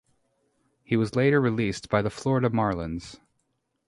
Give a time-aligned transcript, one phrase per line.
[0.83, 3.19] He was later released by the Florida Marlins.